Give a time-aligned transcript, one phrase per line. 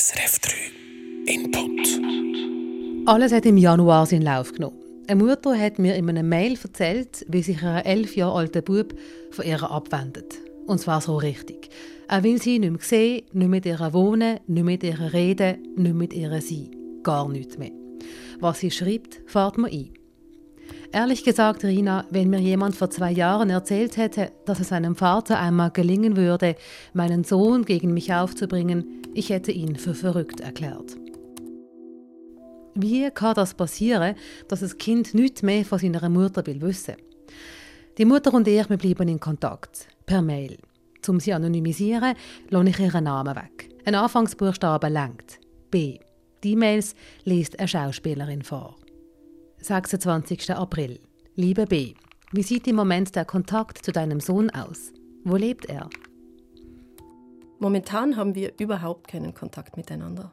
[0.00, 0.52] SRF 3
[1.26, 3.06] Input.
[3.06, 4.78] Alles hat im Januar seinen Lauf genommen.
[5.06, 8.94] Eine Mutter hat mir in einem Mail erzählt, wie sich ihr elf Jahre alter Bub
[9.30, 10.38] von ihr abwendet.
[10.66, 11.68] Und zwar so richtig.
[12.08, 15.94] Er will sie nicht mehr sehen, nicht mit ihr wohnen, nicht mit ihr reden, nicht
[15.94, 16.70] mit ihr sein.
[17.02, 17.72] Gar nichts mehr.
[18.38, 19.90] Was sie schreibt, fährt mir ein.
[20.92, 25.38] Ehrlich gesagt, Rina, wenn mir jemand vor zwei Jahren erzählt hätte, dass es seinem Vater
[25.38, 26.56] einmal gelingen würde,
[26.94, 30.96] meinen Sohn gegen mich aufzubringen, ich hätte ihn für verrückt erklärt.
[32.74, 34.16] Wie kann das passieren,
[34.48, 36.96] dass das Kind nichts mehr von seiner Mutter will wissen?
[37.96, 40.58] Die Mutter und ich wir bleiben in Kontakt, per Mail.
[41.06, 42.14] Um sie anonymisieren,
[42.48, 43.68] lasse ich ihren Namen weg.
[43.84, 45.38] Ein Anfangsbuchstabe lenkt.
[45.70, 45.98] B.
[46.42, 48.79] Die E-Mails liest eine Schauspielerin vor.
[49.62, 50.52] 26.
[50.52, 51.00] April.
[51.36, 51.92] Liebe B.
[52.32, 54.90] Wie sieht im Moment der Kontakt zu deinem Sohn aus?
[55.22, 55.90] Wo lebt er?
[57.58, 60.32] Momentan haben wir überhaupt keinen Kontakt miteinander.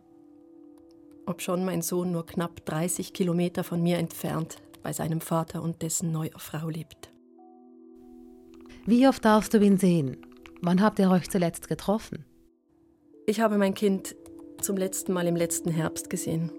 [1.26, 6.14] Obschon mein Sohn nur knapp 30 Kilometer von mir entfernt bei seinem Vater und dessen
[6.14, 7.12] neuer Frau lebt.
[8.86, 10.16] Wie oft darfst du ihn sehen?
[10.62, 12.24] Wann habt ihr euch zuletzt getroffen?
[13.26, 14.16] Ich habe mein Kind
[14.62, 16.50] zum letzten Mal im letzten Herbst gesehen.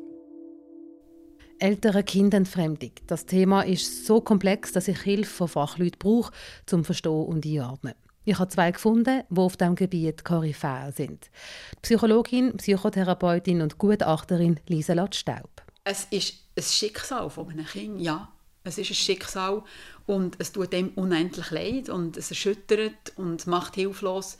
[1.61, 2.93] Ältere Kindentfremdung.
[3.09, 6.33] Das Thema ist so komplex, dass ich Hilfe von Fachleuten brauche,
[6.67, 7.95] zum Verstehen und Einordnen.
[8.25, 11.31] Ich habe zwei gefunden, die auf diesem Gebiet Koryphäe sind.
[11.75, 15.51] Die Psychologin, Psychotherapeutin und Gutachterin Lisa Staub.
[15.83, 18.31] Es ist ein Schicksal von einem Kind, ja.
[18.63, 19.65] Es ist ein Schicksal
[20.07, 24.39] und es tut dem unendlich leid und es erschüttert und macht hilflos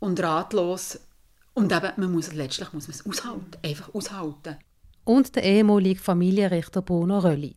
[0.00, 0.98] und ratlos.
[1.54, 4.56] Und eben, man muss letztlich muss man es aushalten, einfach aushalten
[5.10, 7.56] und der ehemalige Familienrichter Bruno Rölli.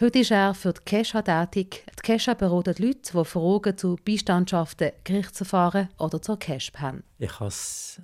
[0.00, 1.84] Heute ist er für die Kesha tätig.
[1.98, 7.02] Die Kesha beratet Leute, die Fragen zu Beistandschaften, Gerichtsverfahren oder zur Kesp haben.
[7.18, 8.00] Ich habe es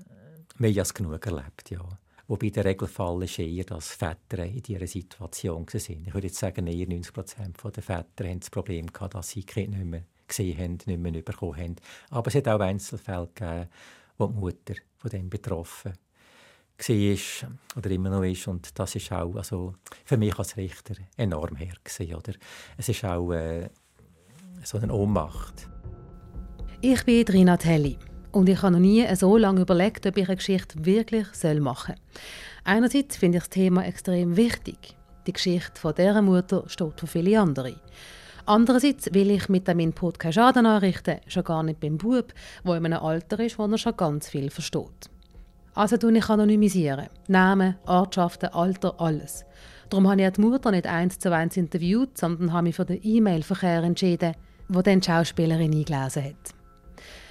[0.58, 1.88] mehr als genug erlebt, ja.
[2.26, 6.04] Wobei der Regelfall ist eher, dass Väter in dieser Situation waren.
[6.06, 9.40] Ich würde jetzt sagen, eher 90 Prozent der Väter haben das Problem gehabt, dass sie
[9.40, 11.76] die Kinder nicht mehr gesehen haben, nicht mehr bekommen haben.
[12.10, 13.68] Aber es hat auch Einzelfälle gegeben,
[14.18, 16.09] wo die Mutter von dem betroffen war
[17.76, 18.48] oder immer noch ist.
[18.48, 19.74] Und das ist auch also
[20.04, 21.74] für mich als Richter enorm her.
[22.16, 22.32] Oder?
[22.76, 23.68] Es ist auch äh,
[24.62, 25.68] so eine Ohnmacht.
[26.80, 27.98] Ich bin Rina Telli
[28.32, 31.26] und ich habe noch nie so lange überlegt, ob ich eine Geschichte wirklich
[31.60, 32.22] machen soll.
[32.64, 34.96] Einerseits finde ich das Thema extrem wichtig.
[35.26, 37.76] Die Geschichte von dieser Mutter steht für viele andere.
[38.46, 42.32] Andererseits will ich mit dem Input keinen Schaden anrichten, schon gar nicht beim Bub,
[42.64, 45.10] der in einem Alter ist, wo er schon ganz viel versteht.
[45.74, 47.06] Also tue ich anonymisieren.
[47.28, 49.44] Namen, Ortschaften, Alter, alles.
[49.88, 53.00] Darum habe ich die Mutter nicht eins zu eins interviewt, sondern habe mich für den
[53.02, 54.34] E-Mail-Verkehr entschieden,
[54.68, 56.54] wo dann die Schauspielerin eingelesen hat.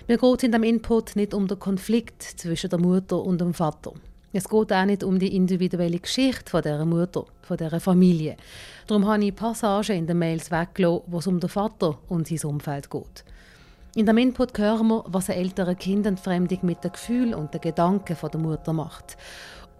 [0.07, 3.93] Mir geht in dem Input nicht um den Konflikt zwischen der Mutter und dem Vater.
[4.31, 8.35] Es geht auch nicht um die individuelle Geschichte von dieser Mutter, von dieser Familie.
[8.87, 12.49] Darum habe ich Passagen in den Mails weggelassen, wo es um den Vater und sein
[12.49, 13.23] Umfeld geht.
[13.99, 18.15] In dem Input hören wir, was eine ältere Kindentfremdung mit dem Gefühl und den Gedanken
[18.31, 19.17] der Mutter macht.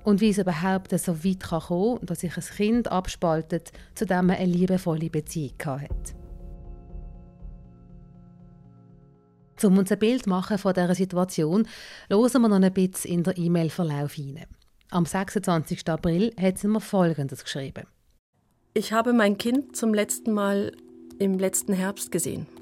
[0.04, 4.26] Und wie es überhaupt so weit kann kommen dass sich ein Kind abspaltet, zu dem
[4.26, 6.16] man eine liebevolle Beziehung hat.
[9.64, 11.66] Um uns ein Bild machen von dieser Situation,
[12.10, 14.48] hören wir noch ein bisschen in den E-Mail-Verlauf hinein.
[14.92, 15.88] Am 26.
[15.88, 17.86] April hat sie mir Folgendes geschrieben.
[18.74, 20.74] Ich habe mein Kind zum letzten Mal
[21.20, 22.59] im letzten Herbst gesehen.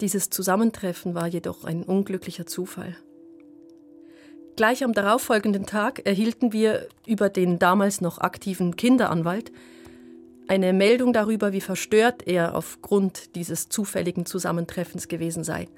[0.00, 2.96] Dieses Zusammentreffen war jedoch ein unglücklicher Zufall.
[4.56, 9.52] Gleich am darauffolgenden Tag erhielten wir über den damals noch aktiven Kinderanwalt
[10.48, 15.68] eine Meldung darüber, wie verstört er aufgrund dieses zufälligen Zusammentreffens gewesen sei.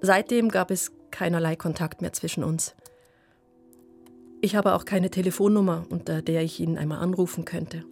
[0.00, 2.74] Seitdem gab es keinerlei Kontakt mehr zwischen uns.
[4.42, 7.84] Ich habe auch keine Telefonnummer, unter der ich ihn einmal anrufen könnte.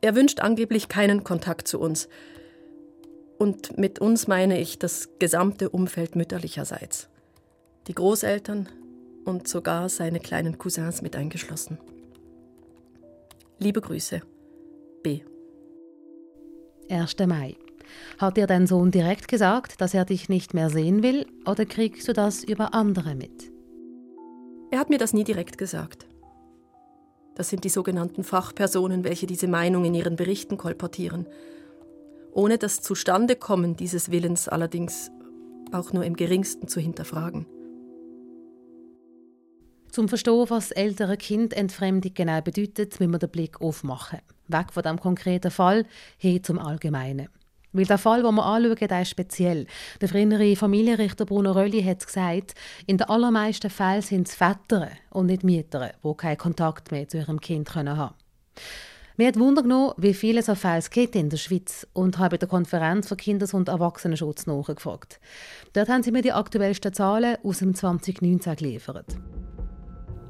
[0.00, 2.08] Er wünscht angeblich keinen Kontakt zu uns,
[3.38, 7.08] und mit uns meine ich das gesamte Umfeld mütterlicherseits.
[7.86, 8.68] Die Großeltern
[9.24, 11.78] und sogar seine kleinen Cousins mit eingeschlossen.
[13.58, 14.20] Liebe Grüße.
[15.02, 15.20] B.
[16.90, 17.16] 1.
[17.26, 17.56] Mai.
[18.18, 22.06] Hat dir dein Sohn direkt gesagt, dass er dich nicht mehr sehen will, oder kriegst
[22.08, 23.50] du das über andere mit?
[24.70, 26.06] Er hat mir das nie direkt gesagt.
[27.34, 31.26] Das sind die sogenannten Fachpersonen, welche diese Meinung in ihren Berichten kolportieren
[32.32, 35.10] ohne das Zustandekommen dieses Willens allerdings
[35.72, 37.46] auch nur im geringsten zu hinterfragen.
[39.90, 44.20] Zum Verstehen, was ältere Kindentfremdung genau bedeutet, müssen wir den Blick aufmachen.
[44.46, 45.86] Weg von dem konkreten Fall
[46.18, 47.28] hin zum Allgemeinen.
[47.72, 49.66] Weil der Fall, den wir anschauen, der ist speziell.
[50.00, 52.54] Der frühere Familienrichter Bruno Rölli hat gesagt,
[52.86, 57.18] in den allermeisten Fällen sind es Väter und nicht Mütter, die keinen Kontakt mehr zu
[57.18, 58.10] ihrem Kind haben können.
[59.20, 62.36] Mir hat Wunder genommen, wie viele so Fälle gibt in der Schweiz und habe bei
[62.36, 65.18] der Konferenz für Kinders- und Erwachsenenschutz nachgefragt.
[65.72, 69.16] Dort haben sie mir die aktuellsten Zahlen aus dem 2019 geliefert.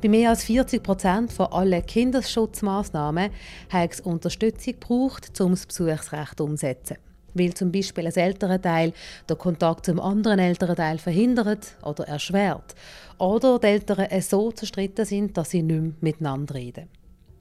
[0.00, 3.28] Bei mehr als 40 Prozent von allen Kinderschutzmaßnahmen
[3.68, 6.96] hat es Unterstützung gebraucht, um das Besuchsrecht umzusetzen.
[7.34, 8.94] Weil zum Beispiel ein älterer Teil
[9.28, 12.74] den Kontakt zum anderen älteren Teil verhindert oder erschwert.
[13.18, 16.88] Oder die Eltern so zerstritten sind, dass sie nicht mehr miteinander reden.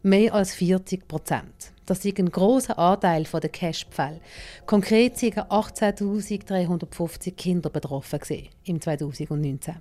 [0.08, 1.74] Mehr als 40 Prozent.
[1.86, 4.22] Das ist ein großer Anteil der Cash-Fälle.
[4.66, 8.22] Konkret waren 18.350 Kinder betroffen
[8.64, 9.76] im 2019.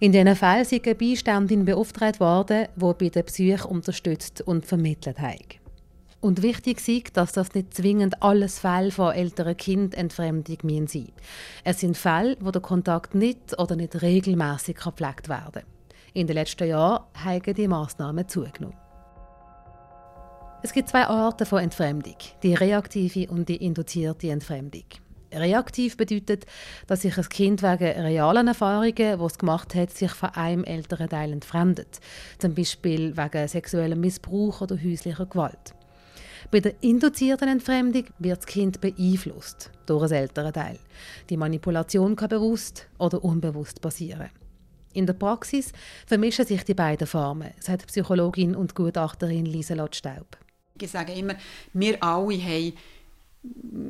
[0.00, 5.18] In diesen Fällen sind eine Beiständin beauftragt worden, die bei der Psyche unterstützt und vermittelt
[5.18, 5.58] hat.
[6.22, 11.12] Und wichtig ist, dass das nicht zwingend alles Fälle von älteren Kindentfremdung sein müssen.
[11.62, 15.64] Es sind Fälle, wo der Kontakt nicht oder nicht regelmäßig gepflegt werden kann.
[16.14, 18.85] In den letzten Jahren haben die Massnahmen zugenommen.
[20.66, 24.82] Es gibt zwei Arten von Entfremdung, die reaktive und die induzierte Entfremdung.
[25.32, 26.44] Reaktiv bedeutet,
[26.88, 31.08] dass sich ein Kind wegen realen Erfahrungen, die es gemacht hat, sich von einem älteren
[31.08, 32.00] Teil entfremdet.
[32.40, 35.72] Zum Beispiel wegen sexuellem Missbrauch oder häuslicher Gewalt.
[36.50, 40.80] Bei der induzierten Entfremdung wird das Kind beeinflusst durch ein ältere Teil.
[41.30, 44.30] Die Manipulation kann bewusst oder unbewusst passieren.
[44.94, 45.70] In der Praxis
[46.08, 50.36] vermischen sich die beiden Formen, sagt Psychologin und Gutachterin Lieselot Staub.
[50.80, 51.34] Ich sage immer,
[51.72, 52.72] wir alle haben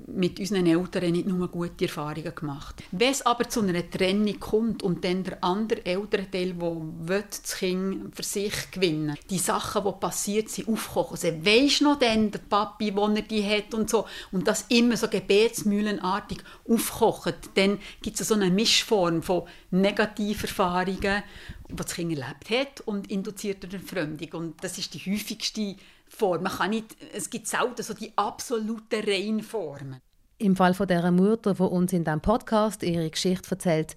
[0.09, 2.83] mit unseren Eltern nicht nur gute Erfahrungen gemacht.
[2.91, 8.15] Wenn es aber zu einer Trennung kommt und dann der andere Elternteil, der das Kind
[8.15, 11.13] für sich gewinnen will, die Sachen, die passiert sind, aufkochen.
[11.13, 14.97] Also, weisst noch denn, der Papi, wo er die hat und so, und das immer
[14.97, 16.39] so gebetsmühlenartig
[16.69, 21.23] aufkocht, dann gibt es so eine Mischform von Negativerfahrungen,
[21.69, 24.33] die das Kind erlebt hat und induzierter Entfremdung.
[24.33, 25.77] Und das ist die häufigste
[26.09, 26.43] Form.
[26.43, 30.01] Man kann nicht, es gibt selten so die absoluten Reinformen.
[30.39, 33.97] Im Fall von dieser Mutter, die uns in diesem Podcast ihre Geschichte erzählt,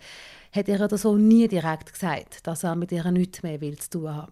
[0.52, 3.90] hat ihr der Sohn nie direkt gesagt, dass er mit ihr nichts mehr will zu
[3.90, 4.32] tun haben.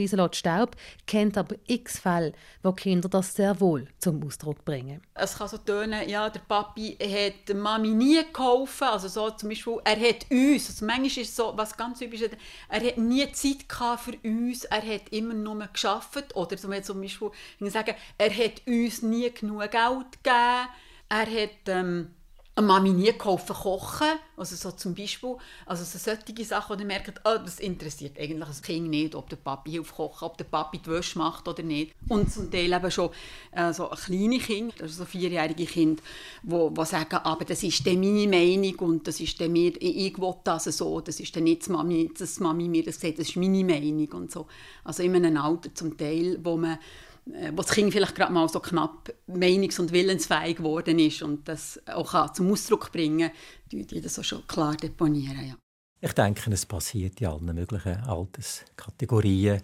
[0.00, 0.76] Lieselot Staub
[1.06, 2.32] kennt aber x Fälle,
[2.62, 5.02] wo Kinder das sehr wohl zum Ausdruck bringen.
[5.14, 9.50] Es kann so tönen, ja, der Papi hat der Mami nie geholfen, also so zum
[9.50, 12.36] Beispiel, er hat uns, also manchmal ist so, was ganz typisch ist,
[12.68, 13.66] er hat nie Zeit
[13.98, 16.34] für uns, er hat immer nur geschafft.
[16.34, 17.30] Oder zum Beispiel,
[17.70, 20.68] sagen, er hat uns nie genug Geld gegeben,
[21.08, 22.14] er hat ähm,
[22.56, 25.36] Mami nie geholfen kochen, also so zum Beispiel,
[25.66, 29.36] also so solche Sachen, man merkt, oh, das interessiert eigentlich das Kind nicht, ob der
[29.36, 31.94] Papi hilft kochen, ob der Papi die Wäsche macht oder nicht.
[32.08, 33.10] Und zum Teil eben schon
[33.52, 36.02] äh, so kleine Kinder, also so vierjährige Kinder,
[36.42, 40.18] wo, wo sagen, aber das ist dann meine Meinung und das ist dann mir, ich
[40.18, 43.28] will das so, das ist dann nicht das Mami, das Mami mir das sagt, das
[43.28, 44.46] ist meine Meinung und so.
[44.84, 46.78] Also in einem Alter zum Teil, wo man
[47.26, 51.80] wo das Kind vielleicht gerade mal so knapp meinungs- und willensfähig geworden ist und das
[51.86, 53.30] auch zum Ausdruck bringen
[53.70, 55.48] kann, die das auch schon klar deponieren.
[55.48, 55.56] Ja.
[56.00, 59.62] Ich denke, es passiert in allen möglichen Alterskategorien.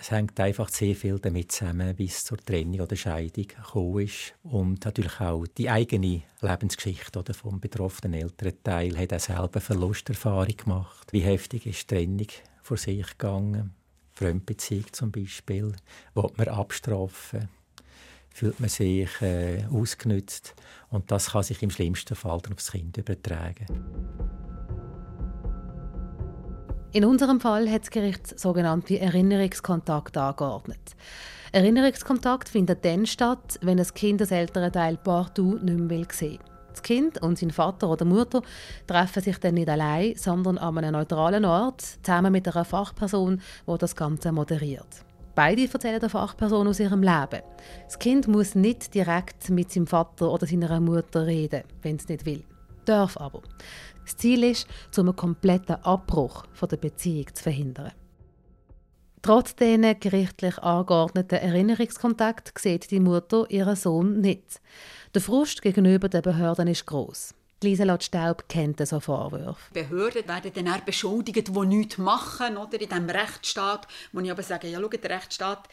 [0.00, 4.34] Es hängt einfach sehr viel damit zusammen, wie es zur Trennung oder Scheidung gekommen ist.
[4.44, 11.12] Und natürlich auch die eigene Lebensgeschichte oder vom betroffenen Elternteil hat auch selber Verlusterfahrung gemacht.
[11.12, 12.28] Wie heftig ist die Trennung
[12.62, 13.74] vor sich gegangen?
[14.20, 15.72] Fremdbeziehung zum Beispiel,
[16.14, 17.48] will man abstrafen,
[18.28, 20.54] fühlt man sich äh, ausgenützt
[20.90, 23.66] und das kann sich im schlimmsten Fall dann aufs Kind übertragen.
[26.92, 30.96] In unserem Fall hat das Gericht sogenannte Erinnerungskontakt angeordnet.
[31.52, 36.49] Erinnerungskontakt findet dann statt, wenn das Kind das ältere Teil partout nicht mehr sehen will.
[36.72, 38.42] Das Kind und sein Vater oder Mutter
[38.86, 43.78] treffen sich dann nicht allein, sondern an einem neutralen Ort, zusammen mit einer Fachperson, die
[43.78, 45.04] das Ganze moderiert.
[45.34, 47.42] Beide erzählen der Fachperson aus ihrem Leben.
[47.84, 52.26] Das Kind muss nicht direkt mit seinem Vater oder seiner Mutter reden, wenn es nicht
[52.26, 52.44] will.
[52.84, 53.42] Darf aber.
[54.04, 57.92] Das Ziel ist, einen kompletten Abbruch der Beziehung zu verhindern.
[59.22, 64.60] Trotz diesen gerichtlich angeordneten Erinnerungskontakt sieht die Mutter ihren Sohn nicht.
[65.14, 67.34] Der Frust gegenüber den Behörden ist groß.
[67.62, 69.74] Lieselot Staub kennt so Vorwürfe.
[69.74, 72.80] Behörden werden dann auch beschuldigt, die nichts machen, oder?
[72.80, 75.68] In diesem Rechtsstaat, wo ich aber sage, ja, schau, der Rechtsstaat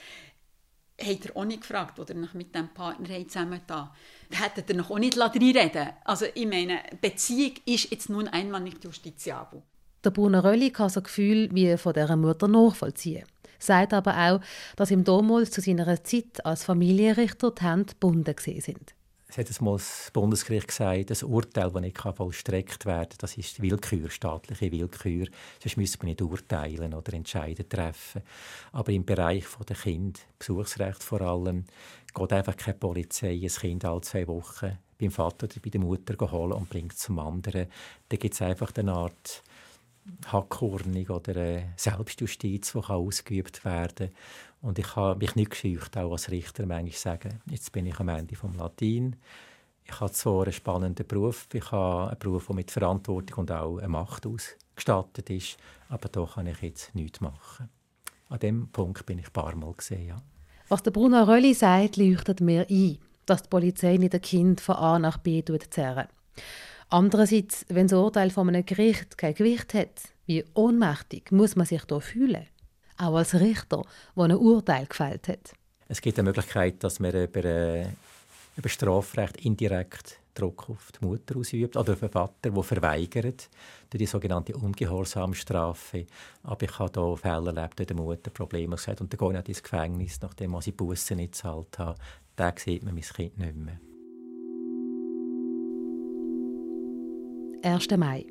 [1.02, 3.96] hat er auch nicht gefragt, oder nach mit dem Partner zusammen da.
[4.30, 8.84] Hätte er noch auch nicht reinreden Also ich meine, Beziehung ist jetzt nun einmal nicht
[8.84, 9.62] justiziabel.
[10.04, 13.26] Der Bruno Rölli kann so Gefühl wie von dieser Mutter nachvollziehen.
[13.60, 14.42] Sagt aber auch,
[14.76, 18.94] dass ihm damals zu seiner Zeit als Familienrichter die Hände gebunden sind.
[19.30, 23.62] es hat mal das Bundesgericht gesagt, das Urteil, das nicht vollstreckt werden kann, das ist
[23.62, 25.28] Willkür, staatliche Willkür.
[25.62, 28.22] Sonst müsste man nicht urteilen oder Entscheidungen treffen.
[28.72, 31.66] Aber im Bereich der Kind, Besuchsrecht vor allem,
[32.14, 36.32] geht einfach keine Polizei ein Kind alle zwei Wochen beim Vater oder bei der Mutter
[36.32, 37.68] holen und bringt es zum anderen.
[38.10, 39.44] Da gibt es einfach eine Art
[40.28, 44.16] Hackordnung oder eine Selbstjustiz, die ausgeübt werden kann.
[44.62, 48.10] Und ich habe mich nicht gescheucht, auch als Richter manchmal sagen, jetzt bin ich am
[48.10, 49.16] Ende vom Latin.
[49.86, 53.80] Ich habe zwar einen spannenden Beruf, ich habe einen Beruf, der mit Verantwortung und auch
[53.88, 55.58] Macht ausgestattet ist,
[55.90, 57.70] aber da kann ich jetzt nichts machen.
[58.30, 60.22] An dem Punkt bin ich ein paar Mal gesehen, ja.
[60.68, 64.76] Was der Bruno Rölli sagt, leuchtet mir ein, dass die Polizei nicht ein Kind von
[64.76, 66.08] A nach B zerren.
[66.90, 71.84] Andererseits, wenn das Urteil von einem Gericht kein Gewicht hat, wie ohnmächtig muss man sich
[71.84, 72.48] da fühlen?
[72.98, 73.84] Auch als Richter,
[74.16, 75.54] der ein Urteil gefällt hat.
[75.90, 77.88] Es gibt eine Möglichkeit, dass man über, äh,
[78.56, 83.50] über Strafrecht indirekt Druck auf die Mutter ausübt oder auf den Vater, der verweigert
[83.90, 86.06] durch die sogenannte Ungehorsamstrafe.
[86.44, 89.50] Aber ich habe hier Fälle erlebt, wo die Mutter Probleme gesagt und dann gehe ich
[89.50, 91.98] ins Gefängnis, nachdem ich Bussen nicht gezahlt habe.
[92.36, 93.80] Da sieht man mein Kind nicht mehr.
[97.64, 97.88] 1.
[97.98, 98.26] Mai.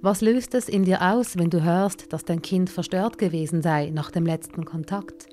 [0.00, 3.90] Was löst es in dir aus, wenn du hörst, dass dein Kind verstört gewesen sei
[3.90, 5.26] nach dem letzten Kontakt?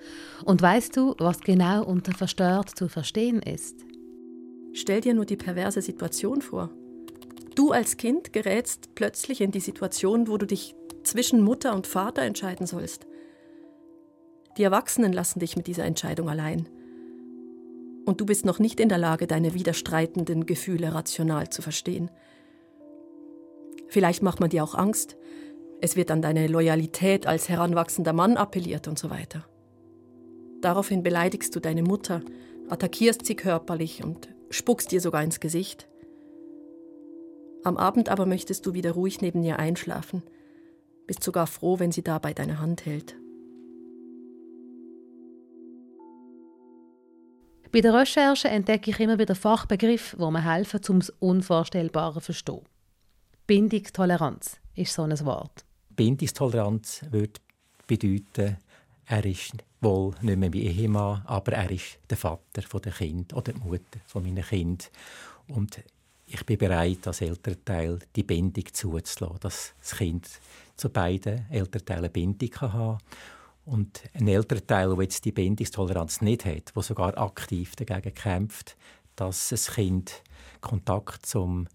[0.45, 3.85] Und weißt du, was genau unter verstört zu verstehen ist?
[4.73, 6.69] Stell dir nur die perverse Situation vor.
[7.55, 12.23] Du als Kind gerätst plötzlich in die Situation, wo du dich zwischen Mutter und Vater
[12.23, 13.05] entscheiden sollst.
[14.57, 16.67] Die Erwachsenen lassen dich mit dieser Entscheidung allein.
[18.05, 22.09] Und du bist noch nicht in der Lage, deine widerstreitenden Gefühle rational zu verstehen.
[23.93, 25.17] Vielleicht macht man dir auch Angst.
[25.79, 29.45] Es wird an deine Loyalität als heranwachsender Mann appelliert und so weiter.
[30.61, 32.21] Daraufhin beleidigst du deine Mutter,
[32.69, 35.87] attackierst sie körperlich und spuckst ihr sogar ins Gesicht.
[37.63, 40.23] Am Abend aber möchtest du wieder ruhig neben ihr einschlafen,
[41.05, 43.15] bist sogar froh, wenn sie dabei deine Hand hält.
[47.71, 52.25] Bei der Recherche entdecke ich immer wieder Fachbegriffe, wo mir helfen, um das Unvorstellbare zu
[52.25, 52.72] verstehen.
[53.45, 55.65] Bindungstoleranz ist so ein Wort.
[55.89, 57.41] Bindungstoleranz würde
[57.85, 58.57] bedeuten,
[59.05, 63.51] er ist wohl nicht mehr mein Ehemann, aber er ist der Vater der Kind oder
[63.51, 64.89] die Mutter von meinen Kind.
[65.49, 65.83] Und
[66.25, 70.29] ich bin bereit, als Elternteil die Bindung zuzulassen, dass das Kind
[70.77, 72.97] zu beiden Elternteilen Bindung haben kann.
[73.65, 78.77] Und ein Elternteil, der jetzt die Bindungstoleranz nicht hat, der sogar aktiv dagegen kämpft,
[79.17, 80.23] dass das Kind
[80.61, 81.67] Kontakt zum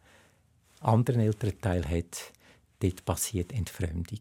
[0.81, 2.33] anderen Elternteil hat,
[2.81, 4.21] dort passiert Entfremdung.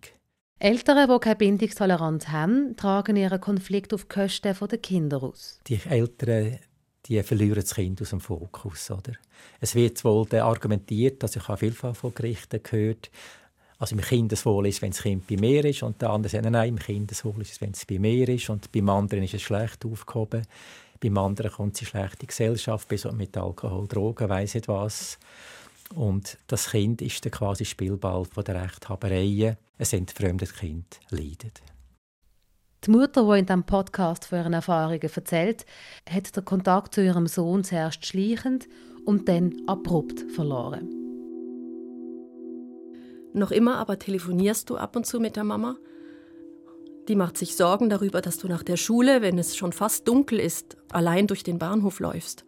[0.59, 5.59] Eltern, die keine Bindungstoleranz haben, tragen ihren Konflikt auf die Kosten der Kinder aus.
[5.67, 6.59] Die Eltern
[7.07, 8.91] die verlieren das Kind aus dem Fokus.
[8.91, 9.13] Oder?
[9.59, 13.09] Es wird wohl argumentiert, dass ich habe vielfach von Gerichten gehört,
[13.79, 16.69] also im Kindeswohl ist, wenn das Kind bei mir ist und der andere sagt, nein,
[16.69, 19.85] im Kindeswohl ist es, wenn es bei mir ist und beim anderen ist es schlecht
[19.85, 20.47] aufgehoben.
[20.99, 25.19] Beim anderen kommt sie schlechte Gesellschaft, bis mit Alkohol, Drogen, weiss nicht was.
[25.96, 29.58] Und das Kind ist dann quasi Spielball von der Rechthaberei.
[29.77, 31.62] Ein entfremdetes Kind leidet.
[32.84, 35.65] Die Mutter, die in diesem Podcast von ihren Erfahrungen erzählt,
[36.10, 38.67] hat den Kontakt zu ihrem Sohn zuerst schleichend
[39.06, 40.89] und dann abrupt verloren.
[43.34, 45.77] Noch immer aber telefonierst du ab und zu mit der Mama?
[47.08, 50.39] Die macht sich Sorgen darüber, dass du nach der Schule, wenn es schon fast dunkel
[50.39, 52.46] ist, allein durch den Bahnhof läufst.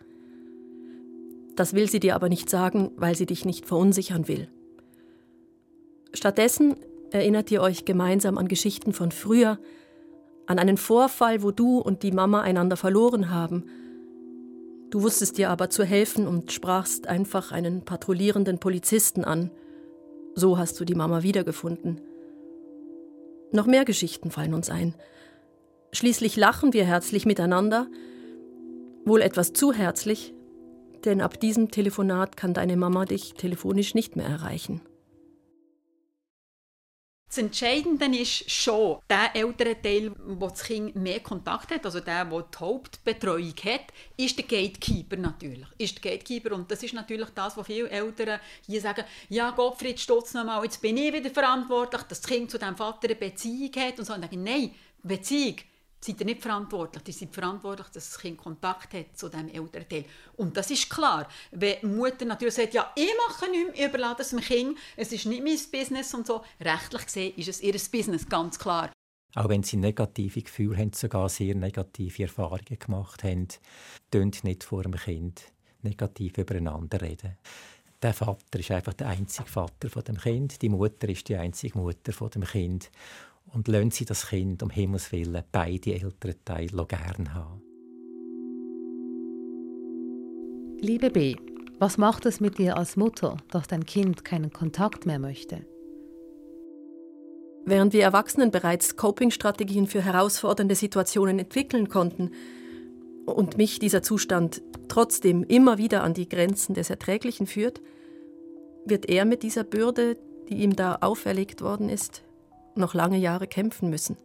[1.59, 4.47] Das will sie dir aber nicht sagen, weil sie dich nicht verunsichern will.
[6.13, 6.77] Stattdessen
[7.11, 9.59] erinnert ihr euch gemeinsam an Geschichten von früher,
[10.45, 13.65] an einen Vorfall, wo du und die Mama einander verloren haben.
[14.89, 19.51] Du wusstest dir aber zu helfen und sprachst einfach einen patrouillierenden Polizisten an.
[20.35, 21.99] So hast du die Mama wiedergefunden.
[23.51, 24.95] Noch mehr Geschichten fallen uns ein.
[25.91, 27.87] Schließlich lachen wir herzlich miteinander,
[29.03, 30.33] wohl etwas zu herzlich,
[31.05, 34.81] denn ab diesem Telefonat kann deine Mama dich telefonisch nicht mehr erreichen.
[37.29, 42.25] Das Entscheidende ist schon der ältere Teil, wo das Kind mehr Kontakt hat, also der,
[42.25, 45.67] der die Hauptbetreuung hat, ist der Gatekeeper natürlich.
[45.77, 49.99] Ist der Gatekeeper und das ist natürlich das, was viele Eltern hier sagen, ja Gottfried,
[49.99, 53.75] stutz nochmal, jetzt bin ich wieder verantwortlich, dass das Kind zu dem Vater eine Beziehung
[53.75, 54.13] hat und so.
[54.13, 55.57] Und sagen, nein, Beziehung
[56.01, 57.03] seid ihr nicht verantwortlich.
[57.07, 60.05] Ihr seid verantwortlich, dass das Kind Kontakt hat zu diesem Elternteil.
[60.37, 61.27] Und das ist klar.
[61.51, 65.11] Wenn die Mutter natürlich sagt, ja, ich mache nichts, ich überlasse es dem Kind, es
[65.11, 68.91] ist nicht mein Business und so, rechtlich gesehen ist es ihr Business, ganz klar.
[69.35, 73.47] Auch wenn sie negative Gefühle haben, sogar sehr negative Erfahrungen gemacht haben,
[74.09, 75.51] tönt nicht vor dem Kind.
[75.81, 77.37] negativ übereinander reden.
[78.01, 81.77] Der Vater ist einfach der einzige Vater von dem Kind, die Mutter ist die einzige
[81.77, 82.89] Mutter von dem Kind
[83.53, 87.61] und lassen sie das Kind um Himmels willen beide Elternteile gerne haben.
[90.81, 91.35] Liebe B,
[91.77, 95.65] was macht es mit dir als Mutter, dass dein Kind keinen Kontakt mehr möchte?
[97.65, 102.31] Während wir Erwachsenen bereits Coping-Strategien für herausfordernde Situationen entwickeln konnten
[103.25, 107.81] und mich dieser Zustand trotzdem immer wieder an die Grenzen des Erträglichen führt,
[108.85, 110.17] wird er mit dieser Bürde,
[110.49, 112.23] die ihm da auferlegt worden ist,
[112.79, 114.17] noch lange Jahre kämpfen müssen.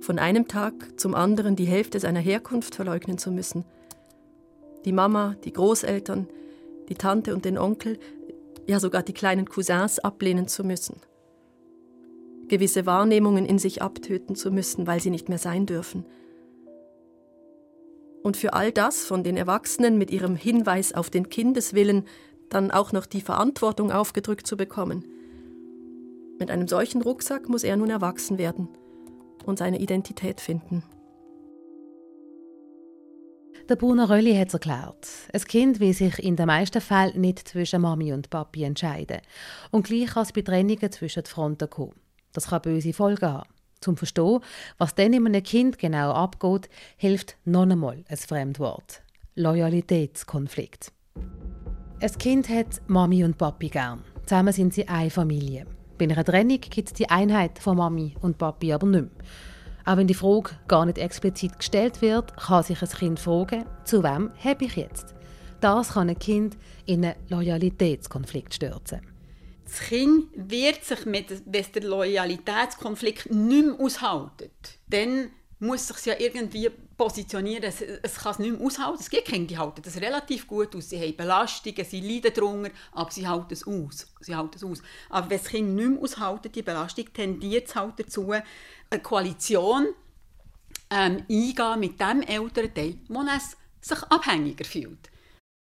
[0.00, 3.64] Von einem Tag zum anderen die Hälfte seiner Herkunft verleugnen zu müssen.
[4.84, 6.28] Die Mama, die Großeltern,
[6.88, 7.98] die Tante und den Onkel,
[8.66, 10.96] ja sogar die kleinen Cousins ablehnen zu müssen.
[12.48, 16.06] Gewisse Wahrnehmungen in sich abtöten zu müssen, weil sie nicht mehr sein dürfen.
[18.22, 22.06] Und für all das von den Erwachsenen mit ihrem Hinweis auf den Kindeswillen
[22.48, 25.04] dann auch noch die Verantwortung aufgedrückt zu bekommen–
[26.40, 28.68] mit einem solchen Rucksack muss er nun erwachsen werden
[29.44, 30.82] und seine Identität finden.
[33.68, 35.08] Der Bruno Rölli hat es erklärt.
[35.32, 39.20] Ein Kind will sich in den meisten Fällen nicht zwischen Mami und Papi entscheiden.
[39.70, 41.94] Und gleich kann es bei Trennungen zwischen den Fronten kommen.
[42.32, 43.48] Das kann böse Folgen haben.
[43.80, 44.40] Zum Verstehen,
[44.76, 49.02] was dann in einem Kind genau abgeht, hilft noch einmal ein Fremdwort.
[49.36, 50.92] Loyalitätskonflikt.
[52.00, 54.02] Ein Kind hat Mami und Papi gern.
[54.26, 55.66] Zusammen sind sie eine Familie.
[56.00, 59.10] Bei einer Trennung gibt es die Einheit von Mami und Papi aber nicht mehr.
[59.84, 64.02] Auch wenn die Frage gar nicht explizit gestellt wird, kann sich ein Kind fragen, zu
[64.02, 65.14] wem habe ich jetzt?
[65.60, 69.02] Das kann ein Kind in einen Loyalitätskonflikt stürzen.
[69.62, 74.50] Das Kind wird sich, mit, wenn der Loyalitätskonflikt nicht mehr aushalten,
[74.88, 75.28] dann
[75.58, 77.64] muss sich ja irgendwie positionieren.
[77.64, 79.00] Es, es kann es nicht mehr aushalten.
[79.00, 80.90] Es gibt Kinder, die halten das relativ gut aus.
[80.90, 84.06] Sie haben Belastungen, sie leiden darunter, aber sie halten es aus.
[84.20, 84.82] Sie halten es aus.
[85.08, 89.88] Aber wenn das Kind nicht mehr aushalten, die Belastung, tendiert es halt dazu, eine Koalition
[90.90, 92.98] ähm, eingehen mit dem Elternteil,
[93.34, 95.10] es sich abhängiger fühlt.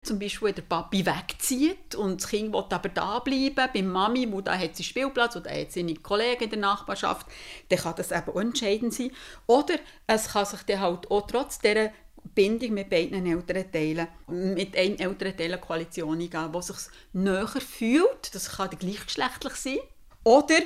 [0.02, 4.30] Zum Beispiel, wenn der Papi wegzieht und das Kind will aber da bleiben, bei Mami,
[4.30, 7.26] wo da hat sie Spielplatz oder hat seine Kollegen in der Nachbarschaft,
[7.68, 9.10] dann kann das eben entscheidend sein.
[9.46, 9.74] Oder
[10.06, 11.90] es kann sich dann halt auch trotz dieser
[12.34, 16.76] Bindung mit beiden Elternteilen, mit einem Elternteil eine Koalition eingehen, die sich
[17.12, 18.34] näher fühlt.
[18.34, 19.78] Das kann gleichgeschlechtlich sein.
[20.22, 20.60] Oder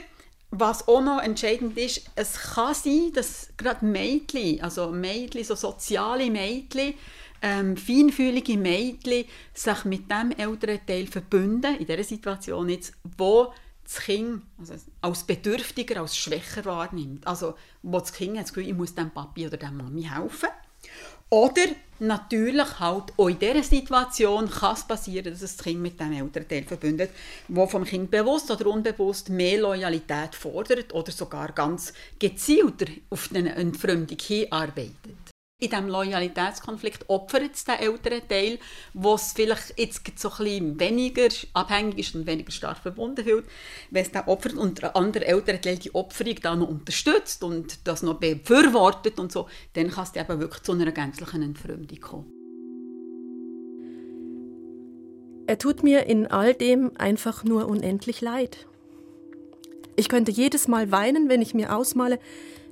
[0.50, 6.30] was auch noch entscheidend ist, es kann sein, dass gerade Mädchen, also Mädchen, so soziale
[6.30, 6.94] Mädchen,
[7.42, 13.52] ähm, feinfühlige Mädchen sich mit dem älteren Teil verbünden, in dieser Situation jetzt, wo
[13.85, 17.26] das Kind also als bedürftiger, als schwächer wahrnimmt.
[17.26, 20.48] Also wo das Kind das Gefühl, ich muss dem Papi oder der Mami helfen.
[21.28, 21.62] Oder
[21.98, 26.46] natürlich halt auch in dieser Situation kann es passieren, dass das Kind mit dem älteren
[26.46, 27.11] Teil verbündet,
[27.48, 33.55] wo vom Kind bewusst oder unbewusst mehr Loyalität fordert oder sogar ganz gezielter auf eine
[33.55, 35.21] Entfremdung hinarbeitet
[35.62, 38.59] in diesem Loyalitätskonflikt opfert es den älteren Teil,
[38.94, 43.44] wo es vielleicht jetzt so ein weniger abhängig ist und weniger stark verbunden fühlt,
[43.90, 47.87] wenn es den opfert und der andere ältere Teil die Opferung dann noch unterstützt und
[47.87, 52.33] das noch befürwortet und so, dann kann es eben wirklich zu einer gänzlichen Entfremdung kommen.
[55.46, 58.66] Er tut mir in all dem einfach nur unendlich leid.
[59.94, 62.18] Ich könnte jedes Mal weinen, wenn ich mir ausmale,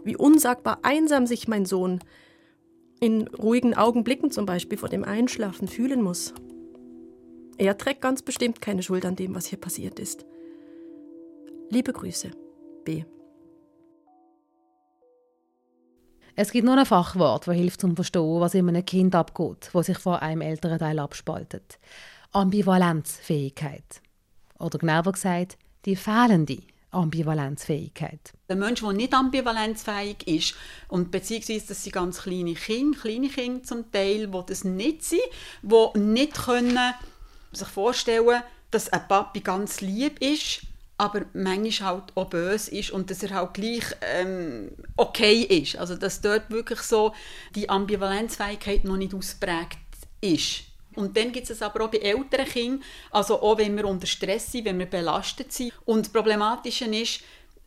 [0.03, 2.00] wie unsagbar einsam sich mein Sohn
[3.00, 6.34] in ruhigen Augenblicken zum Beispiel vor dem Einschlafen fühlen muss.
[7.56, 10.24] Er trägt ganz bestimmt keine Schuld an dem, was hier passiert ist.
[11.70, 12.30] Liebe Grüße,
[12.84, 13.04] B.
[16.36, 19.82] Es gibt nur ein Fachwort, das hilft zum Verstehen, was in einem Kind abgeht, wo
[19.82, 21.78] sich vor einem älteren Teil abspaltet.
[22.32, 24.00] Ambivalenzfähigkeit.
[24.58, 26.58] Oder genauer gesagt, die fehlende
[26.90, 28.33] Ambivalenzfähigkeit.
[28.48, 30.55] Der Mensch, der nicht ambivalenzfähig ist,
[30.88, 35.20] und beziehungsweise das sind ganz kleine Kinder, kleine Kinder zum Teil, die das nicht sind,
[35.62, 36.94] die nicht können
[37.53, 40.62] sich vorstellen dass ein Papi ganz lieb ist,
[40.96, 45.76] aber manchmal halt auch böse ist und dass er halt gleich ähm, okay ist.
[45.76, 47.14] Also dass dort wirklich so
[47.55, 49.79] die Ambivalenzfähigkeit noch nicht ausprägt
[50.20, 50.69] ist.
[50.96, 54.50] Und dann gibt es aber auch bei älteren Kindern, also auch wenn wir unter Stress
[54.50, 55.72] sind, wenn wir belastet sind.
[55.85, 57.20] Und das Problematische ist,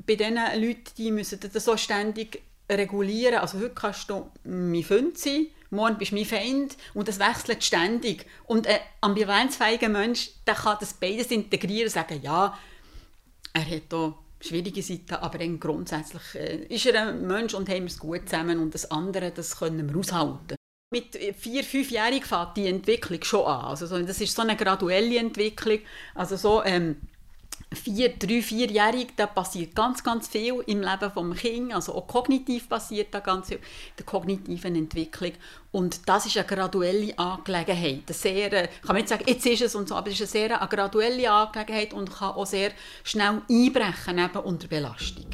[0.05, 3.39] bei diesen Leuten, die müssen das so ständig regulieren.
[3.39, 7.63] Also heute kannst du mein Freund sein, morgen bist du mein Feind und das wechselt
[7.63, 8.25] ständig.
[8.45, 12.57] Und ein ambivalenzfähiger Mensch, der kann das beides integrieren und sagen, ja,
[13.53, 17.85] er hat hier schwierige Seiten, aber grundsätzlich äh, ist er ein Mensch und haben wir
[17.85, 20.55] es gut zusammen und das andere, das können wir aushalten.
[20.93, 23.65] Mit vier, fünfjährig fängt die Entwicklung schon an.
[23.65, 25.79] Also das ist so eine graduelle Entwicklung.
[26.13, 26.97] Also so ähm,
[27.73, 31.75] vier, drei, vierjährig, da passiert ganz, ganz viel im Leben des Kindes.
[31.75, 33.59] Also auch kognitiv passiert da ganz viel,
[33.97, 35.31] der kognitiven Entwicklung.
[35.71, 38.03] Und das ist eine graduelle Angelegenheit.
[38.05, 40.47] Eine sehr, äh, kann nicht sagen, jetzt ist es und so, aber es ist eine
[40.47, 42.71] sehr eine graduelle Angelegenheit und kann auch sehr
[43.03, 45.25] schnell einbrechen eben unter Belastung.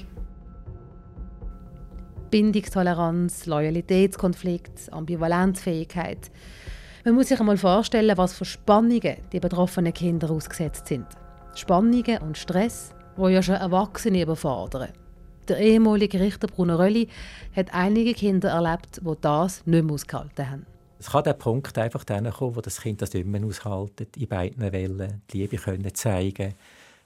[2.30, 6.32] Bindungstoleranz, Loyalitätskonflikt, Ambivalenzfähigkeit.
[7.06, 11.06] Man muss sich einmal vorstellen, was für Spannungen die betroffenen Kinder ausgesetzt sind.
[11.56, 14.90] Spannungen und Stress, wo ja schon Erwachsene überfordern.
[15.48, 17.08] Der ehemalige Richter Bruno Rölli
[17.56, 20.66] hat einige Kinder erlebt, die das nicht mehr ausgehalten haben.
[21.00, 24.28] Es kann der Punkt einfach dann kommen, wo das Kind das nicht mehr aushaltet, in
[24.28, 26.54] beiden Wellen die Liebe können zeigen,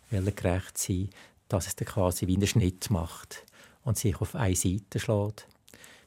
[0.09, 1.09] Wellen gerecht sein,
[1.47, 3.45] dass es dann quasi wie einen Schnitt macht
[3.83, 5.47] und sich auf eine Seite schlägt.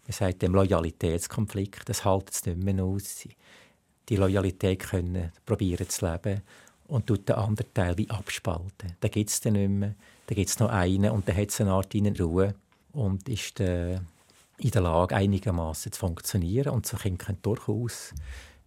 [0.07, 3.27] Man sagt dem Loyalitätskonflikt, das hält es nicht mehr aus.
[4.09, 6.43] Die Loyalität können probieren zu leben
[6.87, 8.97] und tut den anderen Teil wie abspalten.
[9.01, 9.95] Da gibt es dann nicht mehr.
[10.27, 12.55] Da gibt es noch einen und dann hat es eine Art in Ruhe
[12.93, 13.95] und ist äh,
[14.59, 16.73] in der Lage, einigermaßen zu funktionieren.
[16.73, 18.12] Und so Kinder können durchaus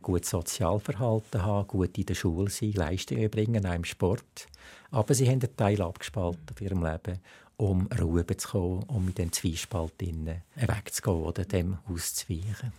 [0.02, 4.48] gut Sozialverhalten haben, gut in der Schule sein, Leistungen erbringen, auch im Sport.
[4.92, 7.20] Aber sie haben einen Teil abgespalten auf ihrem Leben
[7.60, 12.72] um Ruhe zu kommen, um mit dem Zwiespalt wegzugehen oder dem auszuweichen.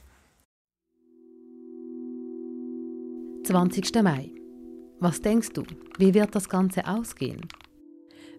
[3.44, 4.02] 20.
[4.02, 4.30] Mai.
[5.00, 5.64] Was denkst du,
[5.98, 7.46] wie wird das Ganze ausgehen?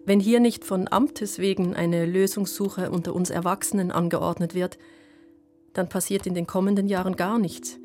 [0.04, 4.78] Wenn hier nicht von Amtes wegen eine Lösungssuche unter uns Erwachsenen angeordnet wird,
[5.74, 7.78] dann passiert in den kommenden Jahren gar nichts.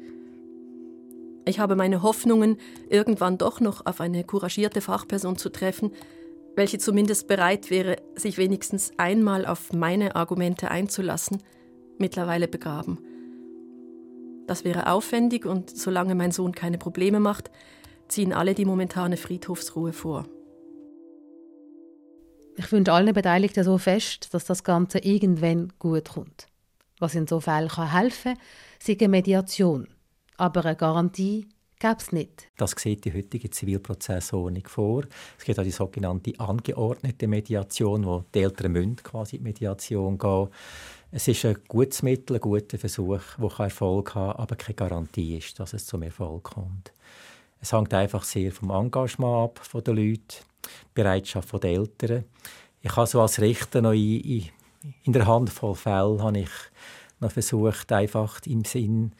[1.47, 2.57] Ich habe meine Hoffnungen,
[2.89, 5.91] irgendwann doch noch auf eine couragierte Fachperson zu treffen,
[6.57, 11.41] welche zumindest bereit wäre, sich wenigstens einmal auf meine Argumente einzulassen,
[11.97, 12.99] mittlerweile begraben.
[14.45, 17.49] Das wäre aufwendig und solange mein Sohn keine Probleme macht,
[18.09, 20.25] ziehen alle die momentane Friedhofsruhe vor.
[22.57, 26.47] Ich wünsche allen Beteiligten so fest, dass das Ganze irgendwann gut kommt.
[26.99, 28.43] Was in so Fällen helfen kann,
[28.85, 29.87] ist eine Mediation.
[30.37, 31.47] Aber eine Garantie
[31.79, 32.47] gäbe es nicht.
[32.57, 35.03] Das sieht die heutige Zivilprozessordnung vor.
[35.37, 40.17] Es gibt auch die sogenannte angeordnete Mediation, wo die Eltern müssen quasi in die Mediation
[40.17, 40.49] gehen.
[41.11, 45.37] Es ist ein gutes Mittel, ein guter Versuch, der Erfolg haben kann, aber keine Garantie
[45.37, 46.91] ist, dass es zum Erfolg kommt.
[47.59, 50.37] Es hängt einfach sehr vom Engagement ab der Leute,
[50.93, 52.25] Bereitschaft der Eltern.
[52.81, 54.49] Ich habe so als Richter noch in,
[55.03, 56.49] in der Handvoll Fälle habe ich
[57.19, 59.13] noch versucht, einfach im Sinn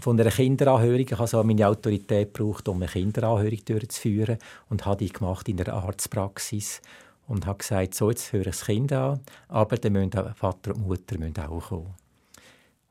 [0.00, 1.00] von einer Kinderanhörung.
[1.00, 5.56] Ich habe also meine Autorität gebraucht, um eine Kinderanhörung durchzuführen und habe die gemacht in
[5.56, 6.80] der Arztpraxis
[7.26, 10.74] und habe gesagt, so, jetzt höre ich das Kind an, aber dann müssen auch Vater
[10.74, 11.94] und Mutter müssen auch kommen.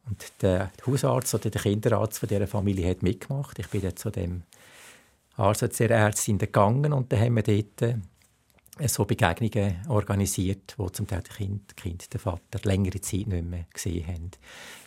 [0.07, 3.59] Und der Hausarzt oder der Kinderarzt von dieser Familie hat mitgemacht.
[3.59, 4.43] Ich bin dann zu dem
[5.37, 7.95] Arzt, der Ärztin gegangen und dann haben wir dort äh,
[8.79, 13.65] so Begegnungen organisiert, wo zum Teil das Kind, kind den Vater längere Zeit nicht mehr
[13.73, 14.31] gesehen haben.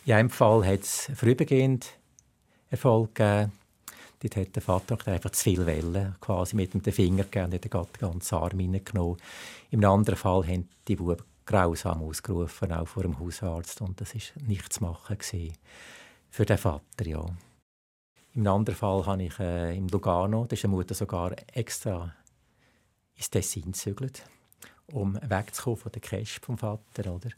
[0.05, 1.87] In einem Fall hat es vorübergehend
[2.69, 3.51] Erfolg gegeben.
[4.21, 7.63] Dort hat der Vater einfach zu viel Wellen quasi mit dem Finger gegeben und hat
[7.63, 9.17] den ganzen Arm hineingenommen.
[9.71, 13.81] Im anderen Fall haben die Buben grausam ausgerufen, auch vor dem Hausarzt.
[13.81, 15.17] Und das war nichts zu machen
[16.29, 17.25] für den Vater, ja.
[18.33, 22.13] Im anderen Fall habe ich äh, im Lugano, da ist eine Mutter sogar extra
[23.15, 24.23] ins Tessin gezügelt,
[24.87, 27.13] um wegzukommen von der Cash vom Vater.
[27.13, 27.29] Oder?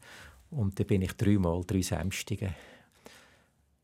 [0.52, 2.54] Und da bin ich dreimal, drei Samstage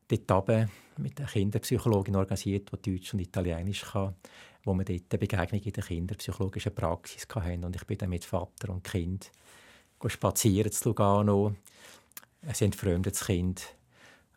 [0.08, 4.14] dort oben mit einer Kinderpsychologin organisiert, die Deutsch und Italienisch kann,
[4.64, 7.64] wo wir dort eine Begegnung in der kinderpsychologischen Praxis hatten.
[7.64, 9.30] Und ich bin dann mit Vater und Kind
[10.06, 11.54] spazieren zu Lugano.
[12.42, 12.76] Es sind
[13.06, 13.74] das Kind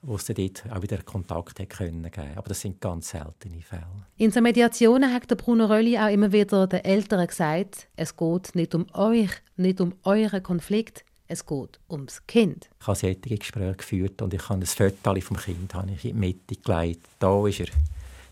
[0.02, 2.36] wo es dort auch wieder Kontakt hat können geben.
[2.36, 4.06] Aber das sind ganz seltene Fälle.
[4.18, 8.56] In so Mediationen hat der Bruno Rölli auch immer wieder den Eltern gesagt, es geht
[8.56, 12.70] nicht um euch, nicht um euren Konflikt, es geht ums Kind.
[12.80, 16.14] Ich habe solche Gespräche geführt und ich habe ein Foto vom Kind habe ich in
[16.14, 17.06] die Mitte gelegt.
[17.20, 17.68] Da ist er,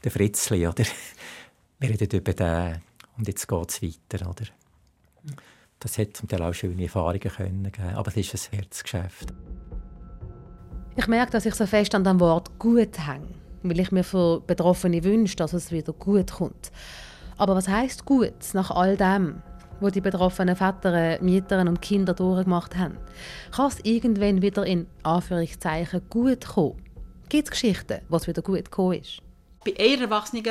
[0.04, 0.68] der Fritzli.
[0.68, 0.86] Oder?
[1.80, 2.82] Wir reden über den
[3.18, 4.30] und jetzt geht es weiter.
[4.30, 4.46] Oder?
[5.80, 9.34] Das hat zum Teil auch schöne Erfahrungen können geben, aber es ist ein Herzgeschäft.
[10.98, 13.28] Ich merke, dass ich so fest an dem Wort gut hänge,
[13.64, 16.72] weil ich mir für Betroffene wünsche, dass es wieder gut kommt.
[17.38, 19.42] Aber was heißt gut nach all dem,
[19.82, 22.96] wo die betroffenen Väter, Mieter und Kinder durchgemacht haben?
[23.52, 26.82] Kann es irgendwann wieder in Anführungszeichen gut kommen?
[27.28, 29.22] Gibt es Geschichten, wo es wieder gut gekommen ist?
[29.66, 30.46] Bei einer erwachsenen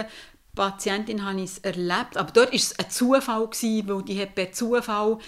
[0.55, 4.53] Patientin habe ich es erlebt, aber dort war es ein Zufall, weil die hat per
[4.53, 5.19] Zufall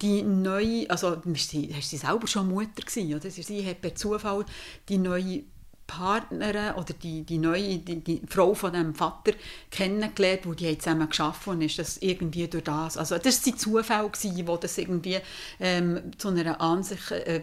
[0.00, 3.30] die neue, also sie, sie selber schon Mutter gewesen, oder?
[3.30, 4.44] Sie hat per Zufall
[4.88, 5.42] die neue
[5.86, 9.32] Partnerin oder die, die neue die, die Frau von dem Vater
[9.70, 13.58] kennengelernt, wo die haben zusammen geschaffen und ist das irgendwie durch das, also das waren
[13.58, 15.18] Zufälle gewesen, wo das irgendwie
[15.60, 17.42] ähm, zu einer Ansicht äh,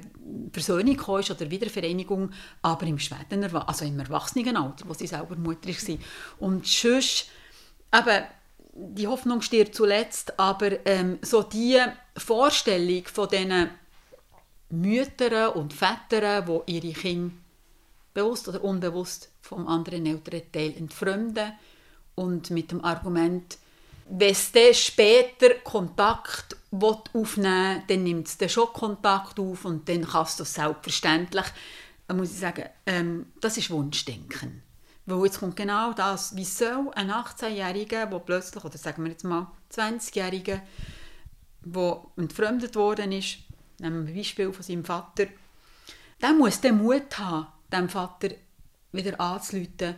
[0.52, 5.98] Versöhnung kam oder Wiedervereinigung, aber im späten, also im Erwachsenenalter, wo sie selber Mutter war.
[6.40, 7.28] Und sonst,
[7.92, 8.24] aber
[8.74, 11.80] die Hoffnung stirbt zuletzt, aber ähm, so die
[12.18, 13.70] Vorstellung von diesen
[14.70, 17.43] Müttern und Vätern, die ihre Kinder
[18.14, 21.54] bewusst oder unbewusst vom anderen älteren Teil entfremden
[22.16, 23.58] und mit dem Argument,
[24.10, 30.40] wenn dann später Kontakt aufnehmen will, dann nimmt es schon Kontakt auf und dann kannst
[30.40, 31.46] du selbstverständlich,
[32.08, 34.62] dann muss ich sagen, ähm, das ist Wunschdenken.
[35.06, 39.24] Weil jetzt kommt genau das, wie soll ein 18-Jähriger, der plötzlich, oder sagen wir jetzt
[39.24, 40.62] mal 20-Jähriger,
[41.66, 43.40] der entfremdet worden ist,
[43.80, 45.28] nehmen wir ein Beispiel von seinem Vater,
[46.22, 48.30] der muss den Mut haben, dem Vater
[48.92, 49.96] wieder anzuleiten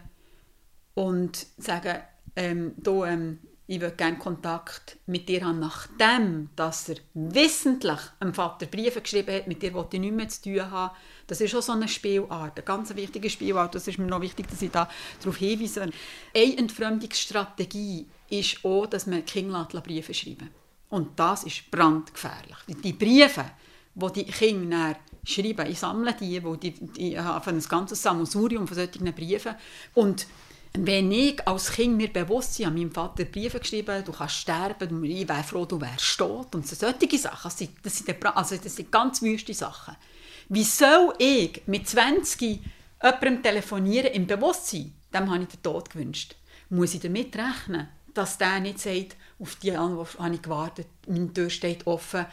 [0.94, 2.00] und zu sagen,
[2.36, 8.34] ähm, du, ähm, ich würde gerne Kontakt mit dir haben, nachdem dass er wissentlich dem
[8.34, 10.96] Vater Briefe geschrieben hat, mit dir wollte ich nichts mehr zu tun haben.
[11.26, 13.74] Das ist auch so eine Spielart, eine ganz wichtige Spielart.
[13.74, 14.88] Das ist mir noch wichtig, dass ich da
[15.20, 15.82] darauf hinweise.
[15.82, 20.52] Eine Entfremdungsstrategie ist auch, dass man Kinder Briefe schreiben
[20.90, 22.58] Und das ist brandgefährlich.
[22.84, 23.46] Die Briefe,
[23.96, 25.70] die die Kinder schreiben.
[25.70, 29.56] Ich sammle die, wo die, die habe ein ganzes Sammelsurium von solchen Briefen.
[29.94, 30.28] Und
[30.78, 35.28] wenn ich als Kind mir bewusst habe meinem Vater Briefe geschrieben, du kannst sterben, ich
[35.28, 36.54] wäre froh, du wärst tot.
[36.56, 39.96] Und so solche Sachen, das sind, das sind, also das sind ganz wüste Sachen.
[40.50, 42.62] Wie soll ich mit 20
[43.02, 44.94] jemandem telefonieren im Bewusstsein?
[45.14, 46.36] Dem habe ich den Tod gewünscht.
[46.70, 51.34] Muss ich damit rechnen, dass der nicht sagt, auf die Antwort habe ich gewartet, meine
[51.34, 52.26] Tür steht offen,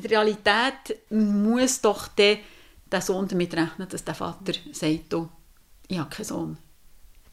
[0.00, 2.38] in der Realität muss doch der,
[2.90, 5.28] der Sohn damit rechnen, dass der Vater sagt, oh,
[5.88, 6.58] ich habe keinen Sohn.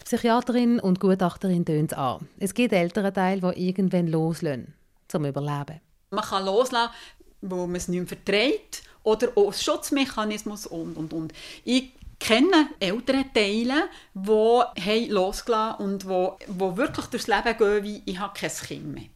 [0.02, 2.28] Die Psychiaterin und Gutachterin tönt an.
[2.40, 4.74] Es gibt ältere Teile, die irgendwann loslösen,
[5.08, 5.80] zum Überleben.
[6.12, 6.94] Man kann loslassen,
[7.42, 11.34] wo man es nicht mehr verträgt oder als Schutzmechanismus und, und, und.
[11.64, 18.20] Ich kenne ältere Teile, die losgelassen und wo, wo wirklich durchs Leben gehen, wie ich
[18.20, 19.10] habe kein Kind mehr.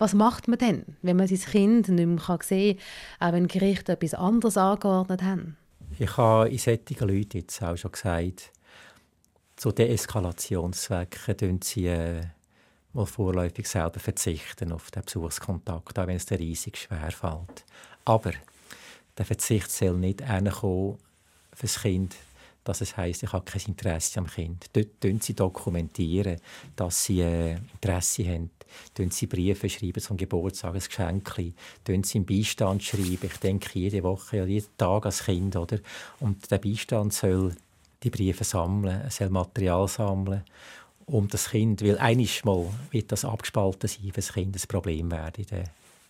[0.00, 2.78] Was macht man denn, wenn man sein Kind nicht mehr sehen
[3.18, 5.58] kann, auch wenn Gerichte etwas anderes angeordnet haben?
[5.98, 8.50] Ich habe in solchen Leuten jetzt auch schon gesagt,
[9.56, 12.22] zu Deeskalationszwecken tun sie äh,
[12.94, 17.66] mal vorläufig selber verzichten auf den Besuchskontakt, auch wenn es dir riesig schwer fällt.
[18.06, 18.32] Aber
[19.18, 20.96] der Verzicht soll nicht kommen
[21.52, 22.16] für das Kind,
[22.64, 24.66] dass es heisst, ich habe kein Interesse am Kind.
[24.72, 26.36] Dort sie dokumentieren,
[26.76, 28.50] dass sie äh, Interesse haben
[28.96, 31.30] Schreiben sie Briefe schreiben zum Geburtstag, ein Geschenk.
[31.30, 33.18] Schreiben sie im Beistand schreiben.
[33.22, 35.56] Ich denke jede Woche, jeden Tag als Kind.
[35.56, 35.78] Oder?
[36.20, 37.54] Und der Beistand soll
[38.02, 40.44] die Briefe sammeln, soll Material sammeln
[41.06, 45.10] um das Kind, weil einiges Mal wird das abgespalten sein, wenn das Kind ein Problem
[45.10, 45.44] werden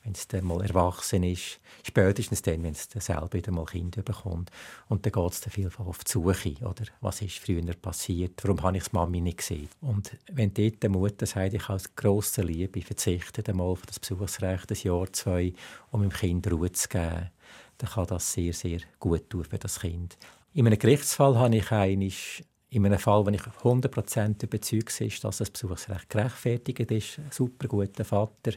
[0.03, 4.03] wenn es dann mal erwachsen ist, spätestens dann, wenn es dann selber wieder mal Kinder
[4.03, 4.51] bekommt.
[4.89, 6.85] Und dann geht es dann vielfach auf die Suche, oder?
[7.01, 8.41] Was ist früher passiert?
[8.43, 9.69] Warum habe ich die Mami nicht gesehen?
[9.81, 14.71] Und wenn dort die Mutter sagt, ich aus grosser Liebe verzichte einmal auf das Besuchsrecht,
[14.71, 15.53] ein Jahr, zwei,
[15.91, 17.31] um dem Kind Ruhe zu geben,
[17.79, 20.17] dann kann das sehr, sehr gut tun für das Kind.
[20.53, 25.39] In einem Gerichtsfall habe ich eigentlich in einem Fall, wenn ich 100% überzeugt bin, dass
[25.39, 28.53] das Besuchsrecht gerechtfertigt ist, ein super guter Vater,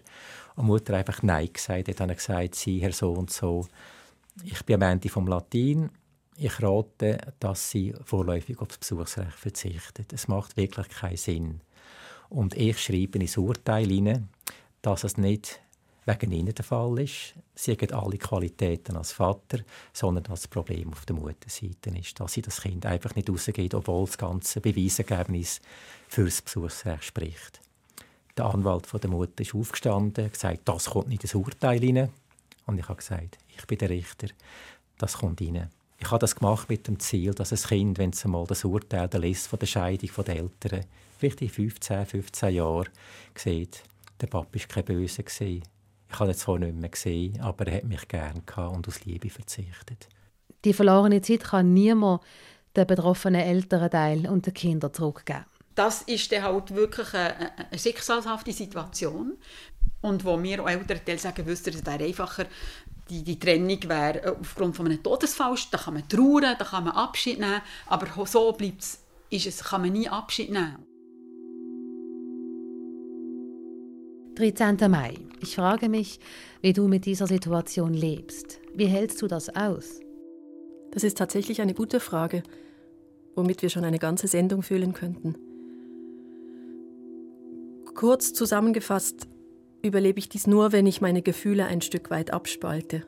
[0.56, 3.68] und Mutter einfach Nein gesagt hat, dann gesagt, sie, Herr so und so,
[4.44, 5.90] ich bin am Ende vom Latin,
[6.38, 10.14] ich rate, dass sie vorläufig auf das Besuchsrecht verzichtet.
[10.14, 11.62] Es macht wirklich keinen Sinn.
[12.30, 14.30] Und ich schreibe ins Urteil hinein,
[14.82, 15.60] dass es nicht
[16.06, 17.34] wegen ihnen der Fall ist.
[17.56, 19.60] Sie haben alle Qualitäten als Vater,
[19.94, 23.74] sondern dass das Problem auf der Mutterseite ist, dass sie das Kind einfach nicht rausgeht,
[23.74, 25.62] obwohl das ganze Beweisergebnis
[26.08, 27.62] für das Besuchsrecht spricht.
[28.36, 32.10] Der Anwalt von der Mutter ist aufgestanden, und gesagt, das kommt nicht ins Urteil rein.
[32.66, 34.28] Und ich habe gesagt, ich bin der Richter,
[34.98, 35.70] das kommt rein.
[36.00, 39.10] Ich habe das gemacht mit dem Ziel, dass ein Kind, wenn es einmal das Urteil
[39.14, 40.86] liest von der Scheidung der Eltern,
[41.18, 42.90] vielleicht in 15, 15 Jahren,
[43.36, 43.84] sieht,
[44.20, 45.24] der Papa war kein Böse.
[46.14, 49.32] Ich habe ihn zwar nicht mehr gesehen, aber er hat mich gern und aus Liebe
[49.32, 50.08] verzichtet.
[50.64, 52.22] Die verlorene Zeit kann niemand
[52.76, 55.46] den betroffenen Elternteil und den Kindern zurückgeben.
[55.74, 59.38] Das ist dann halt wirklich eine, eine schicksalshafte Situation.
[60.02, 62.46] Und wo wir Elternteile sagen, wüsste es wäre einfacher,
[63.10, 66.94] die, die Trennung wäre aufgrund von einem Todesfall, da kann man trauern, da kann man
[66.94, 68.86] Abschied nehmen, aber so bleibt
[69.32, 70.86] ist es, kann man nie Abschied nehmen.
[74.36, 74.78] 13.
[74.90, 75.14] Mai.
[75.42, 76.20] Ich frage mich,
[76.62, 78.60] wie du mit dieser Situation lebst.
[78.74, 80.00] Wie hältst du das aus?
[80.90, 82.44] Das ist tatsächlich eine gute Frage.
[83.36, 85.36] womit wir schon eine ganze Sendung füllen könnten.
[87.96, 89.28] Kurz zusammengefasst
[89.82, 93.08] überlebe ich dies nur, wenn ich meine Gefühle ein Stück weit abspalte.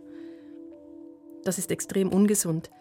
[1.43, 2.71] Das ist extrem ungesund.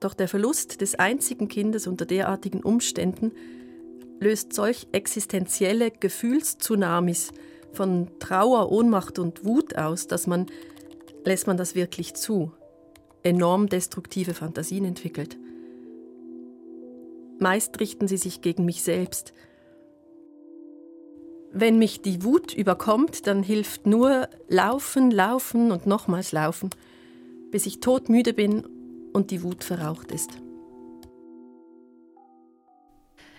[0.00, 3.32] Doch der Verlust des einzigen Kindes unter derartigen Umständen
[4.20, 7.32] löst solch existenzielle Gefühlstsunamis
[7.72, 10.46] von Trauer, Ohnmacht und Wut aus, dass man,
[11.24, 12.52] lässt man das wirklich zu,
[13.22, 15.36] enorm destruktive Fantasien entwickelt.
[17.38, 19.34] Meist richten sie sich gegen mich selbst.
[21.52, 26.70] Wenn mich die Wut überkommt, dann hilft nur Laufen, Laufen und nochmals Laufen,
[27.50, 28.66] bis ich todmüde bin
[29.12, 30.30] und die Wut verraucht ist.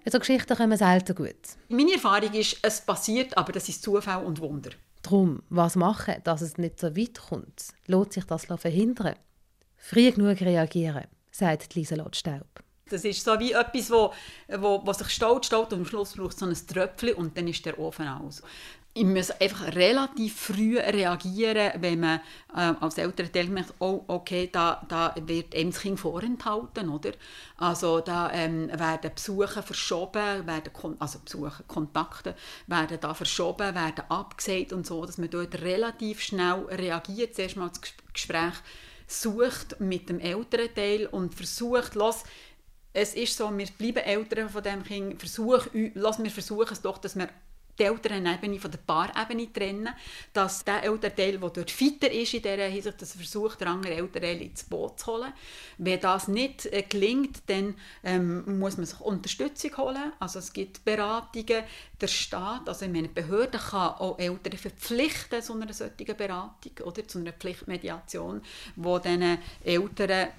[0.09, 1.35] So Geschichten kommen selten gut.
[1.67, 4.69] Meine Erfahrung ist, es passiert, aber das ist Zufall und Wunder.
[5.03, 7.67] Drum, was machen, dass es nicht so weit kommt?
[7.87, 9.15] Lohnt sich das verhindern?
[9.75, 12.47] Früh genug reagieren, sagt Lieselot Staub.
[12.89, 14.13] Das ist so wie etwas, wo,
[14.47, 17.49] wo, wo sich staut, staut und am Schluss braucht es so ein Tröpfchen und dann
[17.49, 18.41] ist der Ofen aus
[18.97, 22.19] ich muss einfach relativ früh reagieren, wenn man
[22.55, 27.11] äh, als Elternteil merkt, oh, okay, da, da wird eben das Kind vorenthalten, oder?
[27.57, 34.73] Also da ähm, werden Besuche verschoben, werden also Besuche, Kontakte werden da verschoben, werden abgesagt
[34.73, 37.81] und so, dass man dort relativ schnell reagiert, zuerst mal das
[38.11, 38.55] Gespräch
[39.05, 42.23] sucht mit dem Elternteil und versucht, los,
[42.93, 46.97] es ist so, wir bleiben Eltern von dem Kind, versuch, lass, wir versuchen es doch,
[46.97, 47.29] dass wir
[47.77, 49.89] die Elternebene von der Paarebene trennen,
[50.33, 53.97] dass der Elternteil, der dort fitter ist in dieser Hinsicht, dass er versucht, den anderen
[53.97, 55.33] Elternteil ins Boot zu holen.
[55.77, 60.13] Wenn das nicht äh, gelingt, dann ähm, muss man sich Unterstützung holen.
[60.19, 61.63] Also es gibt Beratungen,
[61.99, 67.19] der Staat, also meine Behörde kann auch Eltern verpflichten zu einer solchen Beratung oder zu
[67.19, 68.41] einer Pflichtmediation,
[68.75, 70.29] wo diesen Eltern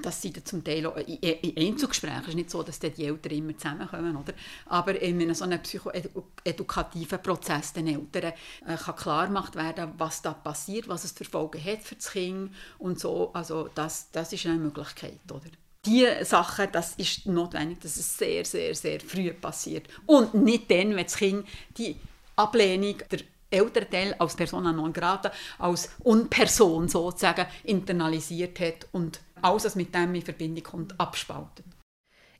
[0.00, 2.22] das sind zum Teil auch in Einzelgesprächen.
[2.22, 4.16] Es ist nicht so, dass die Eltern immer zusammenkommen.
[4.16, 4.32] Oder?
[4.66, 8.32] Aber in so einem psychoedukativen Prozess den Eltern
[8.66, 12.10] äh, kann klar gemacht werden, was da passiert, was es für Folgen hat für das
[12.10, 13.30] Kind und so.
[13.34, 15.20] Also das, das ist eine Möglichkeit.
[15.30, 15.50] Oder?
[15.84, 19.88] Diese Sachen, das ist notwendig, dass es sehr, sehr, sehr früh passiert.
[20.06, 21.96] Und nicht dann, wenn das Kind die
[22.36, 29.76] Ablehnung der Elternteil als Persona non grata, als Unperson sozusagen internalisiert hat und alles, was
[29.76, 31.66] mit dem in Verbindung kommt, abspaltet.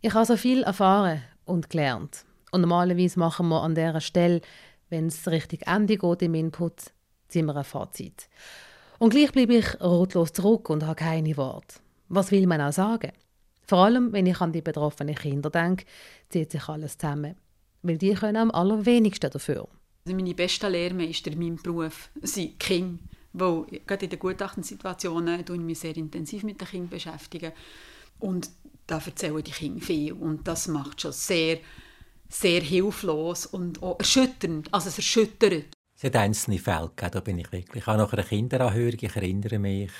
[0.01, 2.25] Ich habe so viel erfahren und gelernt.
[2.51, 4.41] Und normalerweise machen wir an dieser Stelle,
[4.91, 6.93] wenn es richtig Ende geht im Input,
[7.29, 8.29] ziehen wir ein Fazit.
[8.99, 11.77] Und gleich bleibe ich rotlos zurück und habe keine Worte.
[12.09, 13.13] Was will man auch sagen?
[13.67, 15.87] Vor allem, wenn ich an die betroffenen Kinder denke,
[16.29, 17.37] zieht sich alles zusammen.
[17.83, 19.67] Weil die können am allerwenigsten dafür.
[20.05, 22.99] Also meine besten Lehrmeister in meinem Beruf sind Kinder.
[23.33, 27.53] Weil gerade in den Gutachtensituationen ich mich sehr intensiv mit den Kindern beschäftigen.
[28.19, 28.51] Und
[28.87, 30.13] da erzählen die Kinder viel.
[30.13, 31.59] Und das macht schon sehr,
[32.29, 34.73] sehr hilflos und auch erschütternd.
[34.73, 35.65] Also es erschüttert.
[35.97, 37.87] Es hat einzelne Fälle da bin ich wirklich.
[37.87, 39.93] Auch nach einer Kinderanhörung, ich erinnere mich,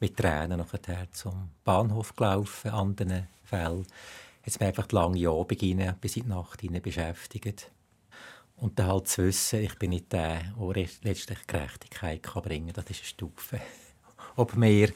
[0.00, 3.86] mit Tränen nachher zum Bahnhof gelaufen, anderen Fällen.
[4.44, 7.70] Jetzt mir einfach lange Abend bis in die Nacht beschäftigt.
[8.56, 12.90] Und dann halt zu wissen, ich bin nicht der, der letztlich Gerechtigkeit bringen kann, das
[12.90, 13.60] ist eine Stufe.
[14.36, 14.92] Ob mir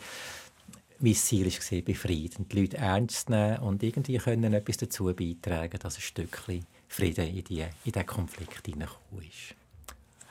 [1.01, 5.97] mein Ziel war, befrieden, die Leute ernst nehmen und irgendwie können etwas dazu beitragen, dass
[5.97, 9.55] ein Stückchen Frieden in, die, in diesen Konflikt hineingekommen ist.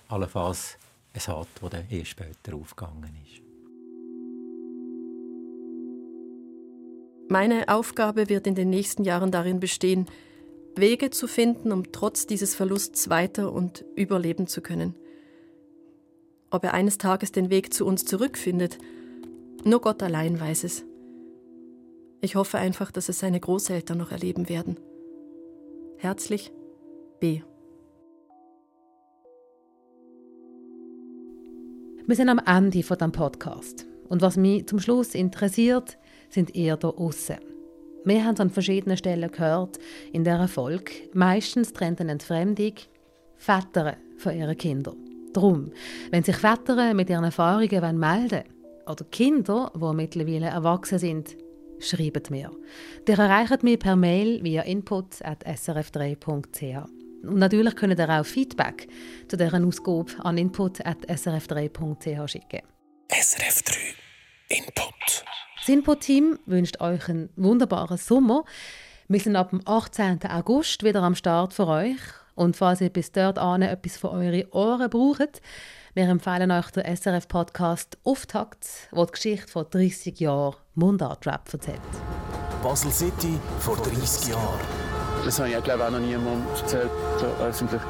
[0.10, 0.78] Allenfalls
[1.14, 3.42] ein Hat, dann erst später aufgegangen ist.
[7.30, 10.08] Meine Aufgabe wird in den nächsten Jahren darin bestehen,
[10.80, 14.96] Wege zu finden, um trotz dieses Verlusts weiter und überleben zu können.
[16.50, 18.78] Ob er eines Tages den Weg zu uns zurückfindet,
[19.64, 20.86] nur Gott allein weiß es.
[22.22, 24.80] Ich hoffe einfach, dass es seine Großeltern noch erleben werden.
[25.98, 26.52] Herzlich,
[27.20, 27.42] B.
[32.06, 33.86] Wir sind am Ende von dem Podcast.
[34.08, 35.98] Und was mich zum Schluss interessiert,
[36.30, 37.57] sind ihr da außen.
[38.08, 39.80] Wir haben es an verschiedenen Stellen gehört
[40.14, 40.94] in dieser Folge.
[41.14, 42.72] Meistens trennt eine Entfremdung
[43.36, 44.96] Väter von ihren Kindern.
[45.34, 45.74] Darum,
[46.10, 48.46] wenn sich Väter mit ihren Erfahrungen melden wollen,
[48.90, 51.36] oder Kinder, die mittlerweile erwachsen sind,
[51.80, 52.50] schreibt mir.
[53.06, 56.90] Ihr erreicht mich per Mail via input.srf3.ch.
[57.24, 58.88] Und natürlich könnt ihr auch Feedback
[59.28, 62.62] zu deren Ausgabe an input.srf3.ch schicken.
[63.10, 64.07] SRF3
[64.50, 65.26] Input.
[65.60, 68.46] Das Input-Team wünscht euch einen wunderbaren Sommer.
[69.10, 70.22] Wir sind ab dem 18.
[70.24, 71.98] August wieder am Start für euch.
[72.34, 75.42] Und falls ihr bis dort etwas für eure Ohren braucht,
[75.96, 81.82] wir empfehlen euch den SRF-Podcast Auftakt, wo die Geschichte von 30 Jahren Mundart-Rap erzählt.
[82.64, 84.60] Basel City vor 30 Jahren.
[85.26, 87.82] Das habe ich, glaube ich, auch noch niemandem erzählt, so öffentlich.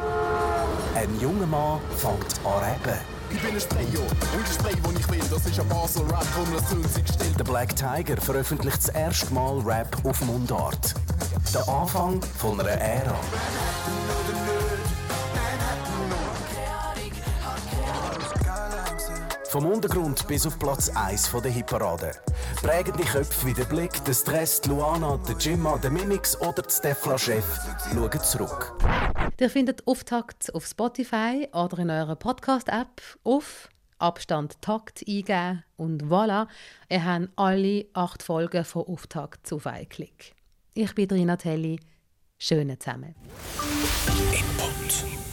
[0.96, 3.17] Ein junger Mann fängt an rappen.
[3.30, 5.20] Ich bin ein Sprayer und ich spray, wo ich will.
[5.30, 7.38] Das ist ein Basel Rap, um das Kunst gestellt.
[7.38, 10.94] Der Black Tiger veröffentlicht das erste Mal Rap auf Mundart.
[11.54, 13.16] Der Anfang von einer Ära.
[19.50, 22.12] Vom Untergrund bis auf Platz 1 der Hitparade.
[22.62, 26.70] Prägende Köpfe wie der Blick, der Stress, die Luana, der Jimma, der Mimix oder der
[26.70, 27.46] Stefla-Chef
[27.94, 28.78] schauen zurück.
[29.40, 33.70] Ihr findet Auftakt auf Spotify oder in eurer Podcast-App auf
[34.00, 36.48] Abstand Takt eingeben und voilà,
[36.90, 40.36] ihr habt alle acht Folgen von Auftakt auf einen Klick.
[40.74, 41.80] Ich bin Rina Telli.
[42.38, 43.16] Schöne zusammen.
[44.32, 45.27] Input.